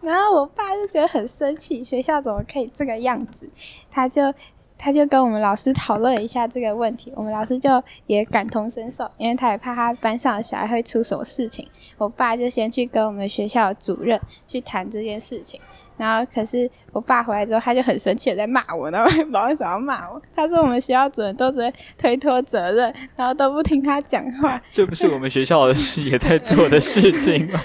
[0.00, 3.48] 然后我爸就觉得很生气，学校怎么可以这个样子？
[3.90, 4.32] 他就
[4.78, 11.66] 他就跟我们老师讨论一下这个问题，我们老师就也感同身受，因为他也怕他班上的小孩会出什么事情。
[11.96, 15.60] 我爸就先去跟我们学校的主任去谈这件事情。
[15.96, 20.20] 然后，可是我爸回来之后，他就很生气的在骂我，然后也 不知道为什么要骂我。
[20.34, 27.60] 他说我们学校主任都只会推脱责任，然后都不听他讲话，这不是我们学校的事也在做的事情吗？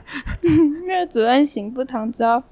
[0.86, 2.42] 那个主任行不通之后，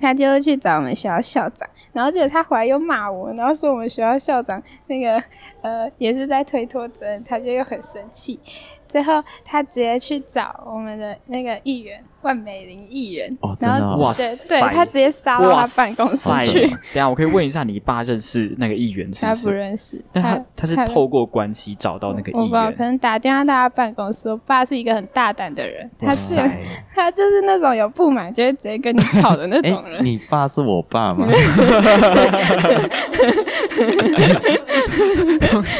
[0.00, 5.22] 他就会去找我们学校校长，然后结果他回来又骂我，然后说我们学校校长那个
[5.62, 8.38] 呃也是在推脱责任，他就又很生气。
[8.86, 19.50] 最后他直接去找我们的那个议员万美玲议员，哦真的哦然后哇对塞对，他直接杀到他办公室去，等下我可以问一下，你爸认识那个议员是他不？
[19.50, 22.84] 认识，但他他是透过关系找到那个议我不知道，可。
[22.86, 24.28] 能打电话到他办公室。
[24.28, 26.60] 我爸是一个很大胆的人，他是塞，
[26.94, 30.02] 他就是那种有不满就会直接跟你吵的那哎种人。
[30.06, 31.26] 你爸是我爸吗？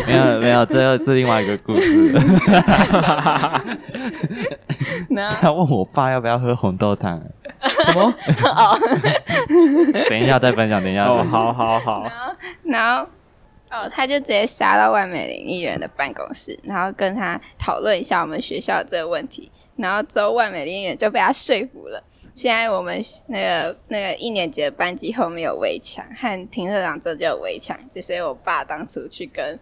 [0.07, 2.12] 没 有没有，这又是另外一个故事。
[5.11, 7.23] 然后他问我爸要不要喝红豆汤，
[7.85, 8.03] 什么？
[8.57, 8.79] 哦
[10.09, 11.05] 等一下再分享，等一下。
[11.05, 12.11] 哦，好好好，
[12.65, 13.09] 然后
[13.71, 19.51] 哦，他就直接杀到万美玲议员的办公室，然后跟他讨论一下我们学校这个问题。
[19.77, 22.03] 然后之后万美玲议员就被他说服了。
[22.35, 29.59] 现在我们那个那个一年级的班级后面有围墙，和停车场这就有围墙，就所以我爸当初去跟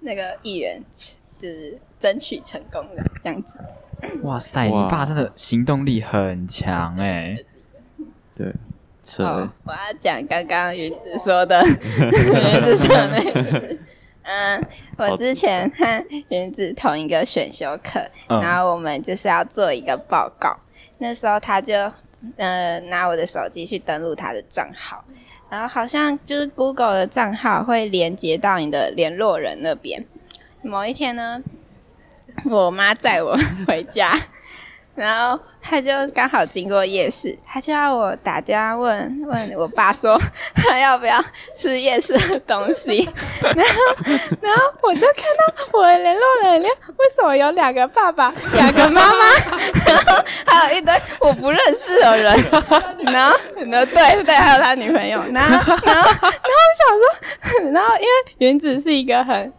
[0.00, 0.82] 那个议员
[1.38, 3.60] 就是争取成功的这样子。
[4.22, 7.36] 哇塞，你爸真的行动力很强哎。
[8.34, 8.52] 对，
[9.02, 13.76] 扯哦，我要讲刚刚云子说的， 云子说的那个。
[14.28, 14.66] 嗯，
[14.98, 20.56] 我之前和云子同一个选修课，嗯然后我们就是要做一个报告。
[20.98, 21.92] 那时候他就
[22.36, 25.04] 呃拿我的手机去登录他的账号，
[25.48, 30.04] 然后好像就是 Google 的账号会连接到你的联络人那边。
[30.60, 31.40] 某一天呢，
[32.50, 34.12] 我妈载我回家，
[34.94, 40.18] 然后他就刚好经过夜市，他就要我打电话问问我爸说
[40.54, 41.22] 他要不要
[41.54, 43.08] 吃夜市的东西，
[43.42, 49.24] 然后然后我就看到我的联络人里为什么有两个爸爸、两个妈妈，
[49.86, 52.34] 然后还有一堆我不认识的人，
[53.12, 55.50] 然后然后对对，还有他女朋友，然后
[55.84, 59.52] 然后然后我想说，然后因为原子是一个很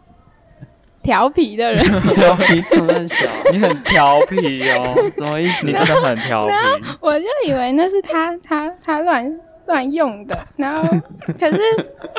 [1.08, 1.82] 调皮的人，
[2.14, 5.72] 调皮出很小，你很调皮哦，什么意思你？
[5.72, 6.52] 真的很调皮。
[7.00, 10.86] 我就以为那是他他他乱乱用的，然后
[11.40, 11.58] 可是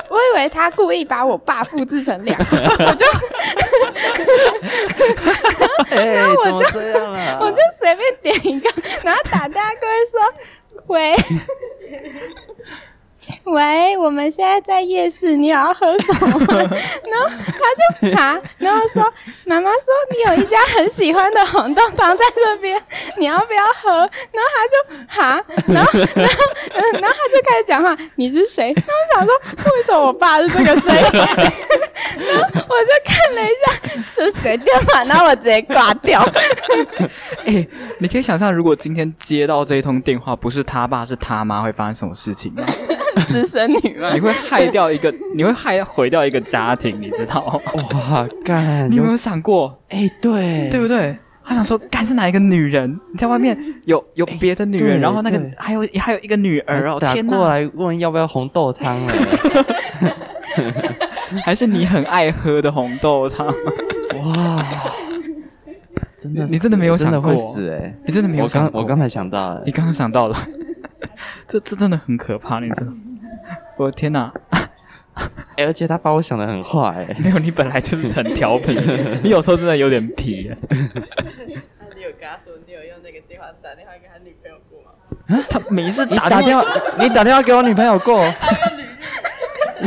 [0.09, 3.05] 我以为他故意把我爸复制成两个，我就
[5.95, 7.37] 哎，怎么这样啊？
[7.45, 8.71] 我就随便点一个，
[9.03, 10.19] 然后打电话过去说
[10.87, 11.15] 喂。
[13.45, 16.29] 喂，我们现在在夜市，你有要喝什么？
[16.47, 19.03] 然后他就爬，然后说
[19.45, 22.81] 妈妈说你有一家很喜欢的红豆汤在这边，
[23.17, 23.89] 你要不要喝？
[24.31, 26.35] 然后他就哈，然后然后
[26.73, 28.73] 嗯，然后他就开始讲话，你是谁？
[28.75, 31.03] 然后我想说为什么我爸是这个声音？
[32.19, 36.21] 我就看了一下这是谁电话，然后我直接挂掉。
[37.45, 37.67] 哎、
[37.99, 42.63] 你可以想象，如果今天接到这一通电话，不是他爸是他妈，会发生什么事情吗？
[43.27, 47.83] 私生女吗你，会害掉一个，你会害毁掉一个家庭，你知道吗？
[48.11, 48.89] 哇，干！
[48.89, 51.17] 你有没有想过，哎，对对不对？
[51.45, 52.99] 他想说，干是哪一个女人？
[53.11, 57.35] 你在外面有有别的女人，对然后那个还有还有一个女儿哦，打天哪！
[57.35, 59.13] 过来问要不要红豆汤了。
[61.43, 63.47] 还是你很爱喝的红豆汤？
[63.47, 64.65] 哇，
[66.21, 67.93] 真的，你真的没有想过死哎！
[68.05, 70.35] 你真的没有我想我刚才想到了你，刚刚想到了，
[71.47, 72.91] 这这真的很可怕，你知道？
[73.77, 74.31] 我的天哪！
[75.57, 77.15] 哎而且他把我想的很坏哎。
[77.19, 78.77] 没有，你本来就是很调皮，
[79.23, 80.49] 你有时候真的有点皮。
[80.69, 80.75] 那
[81.95, 85.45] 你有跟他说你有用那个电话打电话给他女朋友过吗？
[85.49, 86.65] 他每一次打打电话，
[86.99, 88.23] 你打电话给我女朋友过？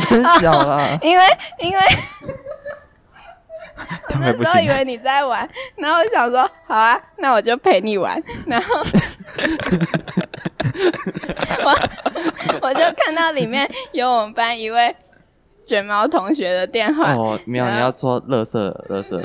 [0.08, 0.98] 真小 了！
[1.02, 1.24] 因为
[1.58, 1.78] 因为。
[4.20, 8.76] 那时候以为你在玩，然后我想说好啊，那我就陪你玩，然后
[11.64, 11.74] 我
[12.62, 14.94] 我就看到里面有我们班一位
[15.64, 19.20] 卷毛同学的电话，哦，没有，你要说乐色乐色，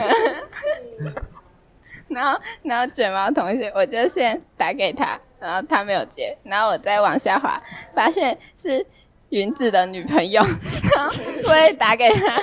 [2.07, 7.61] 然后 然后卷毛同学我就先打给他，然后他没有接，然后我再往下滑，
[7.93, 8.83] 发现是。
[9.29, 11.11] 云子的女朋友，然 后
[11.49, 12.39] 我也打给他，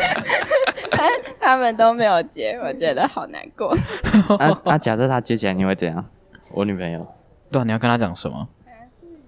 [0.90, 3.76] 但他们都没有接，我觉得好难过。
[4.38, 4.78] 啊啊！
[4.78, 6.04] 假设他接起来，你会怎样？
[6.52, 7.06] 我女朋友
[7.50, 8.48] 对啊，你要跟他讲什么？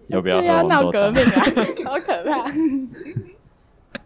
[0.09, 0.41] 要不要？
[0.65, 1.45] 闹革命啊，
[1.85, 2.45] 好可怕！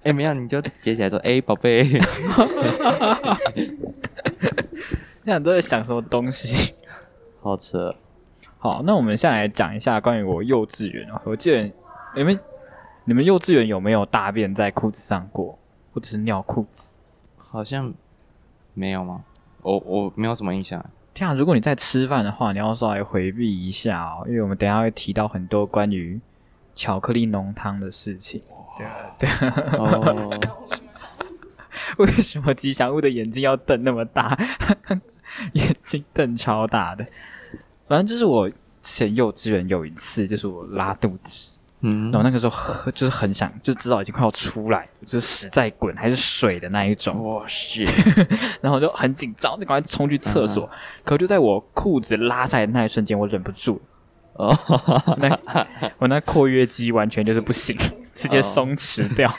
[0.03, 1.85] 哎，没有，你就接起来说：“哎，宝贝。
[5.25, 6.75] 那你都在想什么东西？”
[7.43, 7.95] 好扯。
[8.59, 11.21] 好，那我们现在来讲一下关于我幼稚园哦。
[11.25, 11.71] 我记得
[12.14, 12.39] 你们
[13.09, 15.57] 你们幼稚园有没有大便在裤子上过，
[15.95, 16.97] 或者是尿裤子？
[17.37, 17.95] 好像
[18.75, 19.25] 没有吗？
[19.63, 20.85] 我我没有什么印象。
[21.15, 21.33] 天啊！
[21.33, 26.21] 如果你在吃饭的话，你要稍微回避一下哦，因为我们等一下会提到很多关于
[26.75, 28.43] 巧克力浓汤的事情。
[28.77, 29.77] 对啊，对啊。
[29.79, 30.41] 哦，
[31.99, 34.37] 为什么吉祥物的眼睛要瞪那么大？
[35.55, 37.07] 眼睛瞪超大的。
[37.87, 38.51] 反正就是我
[38.83, 41.56] 前幼稚园有一次，就是我拉肚子，
[41.89, 47.84] 嗯然后那个时候很就是很想就知道已经快要出来，就是屎在滚还是水的那一种，哇塞，
[48.61, 50.68] 然后我就很紧张，就赶快冲去厕所。
[51.05, 53.80] 可就在我裤子拉下来的那一瞬间，我忍不住，
[54.34, 54.57] 哦，
[55.18, 55.39] 那
[55.99, 57.76] 我那括约肌完全就是不行，
[58.12, 59.32] 直接松弛掉，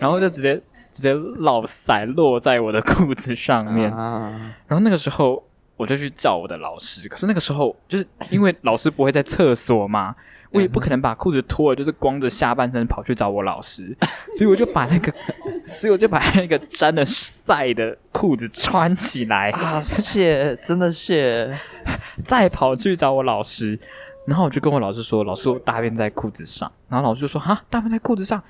[0.00, 0.60] 然后就直接
[0.92, 3.90] 直接落塞落在我的裤子上面。
[3.92, 5.42] 啊然后那个时候
[5.76, 10.14] 我就去叫我的老师，可是那个时候就是因为老师不会在厕所嘛，
[10.50, 13.96] 我也不可能把裤子脱了，就是光着下半身跑去找我老师，
[14.36, 15.12] 所以我就把那个，
[15.70, 19.80] 所以我就把那个沾了晒的裤子穿起来，啊！
[19.80, 21.58] 谢，真的谢。
[22.24, 23.78] 再跑去找我老师，
[24.26, 28.42] 然后我就跟我老师说：“老师，我大便在裤子上。”然后老师就说：“啊，大便在裤子上。”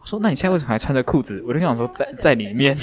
[0.00, 2.74] 我说：“那你现在为什么还穿着裤子？”我就想说在在里面，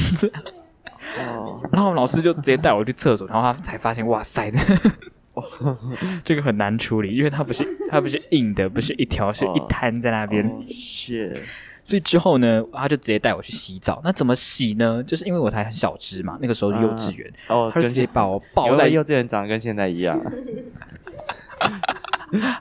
[1.20, 4.52] 哦，然后老师就直接带我去厕所，然后他才发现，哇塞，
[6.24, 10.46] 这个很难处理，因为它不是它不是硬的，不是一条，是一滩在那边。
[10.46, 11.38] 哦 shit，
[11.84, 14.02] 所以之后呢，他就直接带我去洗澡。
[14.04, 15.04] 那怎么洗呢？
[15.04, 20.20] 就是因为我才很小只嘛，那个时候是幼稚园，哦，他就直接把我抱有在幼稚园长得跟现在一样
[21.60, 21.72] 啊，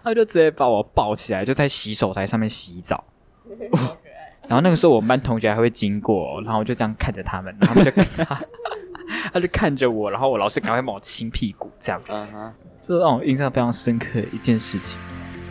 [0.04, 3.04] 他就直接把我抱起来，就在洗手台上面洗澡。
[4.48, 8.40] 然后那个时候我们班同学还会经过，然后我就这样看着他们，然后他们就他
[9.34, 14.98] 他就看着我，然后我老师赶快帮我亲屁股，这样，嗯哼，这让我印象非常深刻的一件事情。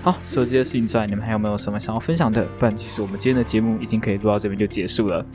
[0.01, 2.45] 好，除了这些事情之外，你们还有没有什么想要分享的？
[2.59, 5.25] 不然其实我们今天的节目已经可以录到这边就结束了。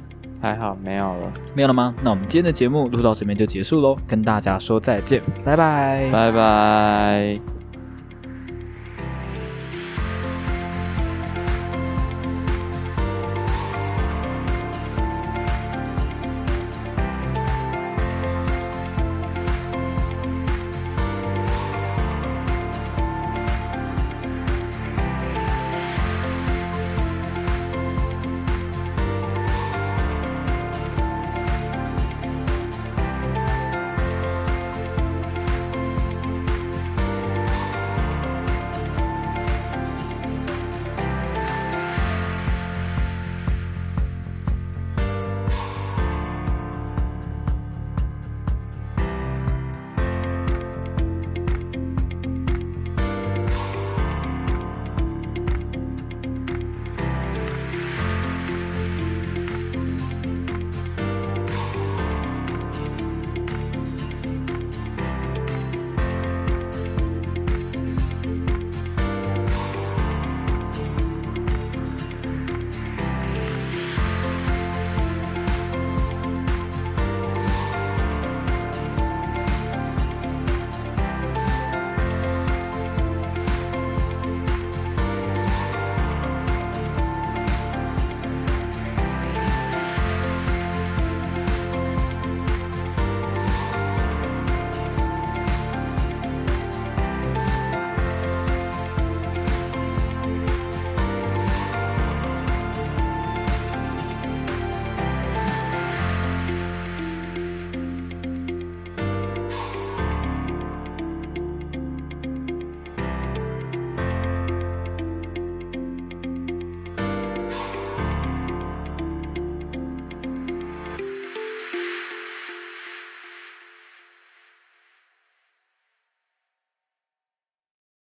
[0.42, 1.94] 还好没有了，没有了吗？
[2.02, 6.08] 那我们今天的节目录到这边就结束喽，跟大家说再见，拜拜。
[6.10, 7.59] 拜拜。